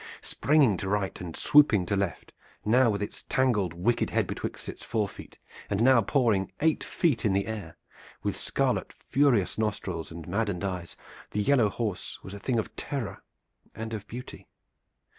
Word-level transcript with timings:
Springing 0.23 0.77
to 0.77 0.89
right 0.89 1.21
and 1.21 1.37
swooping 1.37 1.85
to 1.85 1.95
left, 1.95 2.31
now 2.65 2.89
with 2.89 3.03
its 3.03 3.21
tangled 3.29 3.73
wicked 3.75 4.09
head 4.09 4.25
betwixt 4.25 4.67
its 4.67 4.81
forefeet, 4.81 5.37
and 5.69 5.79
now 5.83 6.01
pawing 6.01 6.51
eight 6.59 6.83
feet 6.83 7.21
high 7.21 7.27
in 7.27 7.33
the 7.33 7.45
air, 7.45 7.77
with 8.23 8.35
scarlet, 8.35 8.93
furious 8.93 9.59
nostrils 9.59 10.09
and 10.11 10.27
maddened 10.27 10.63
eyes, 10.63 10.95
the 11.29 11.41
yellow 11.43 11.69
horse 11.69 12.17
was 12.23 12.33
a 12.33 12.39
thing 12.39 12.57
of 12.57 12.75
terror 12.75 13.21
and 13.75 13.93
of 13.93 14.07
beauty. 14.07 14.47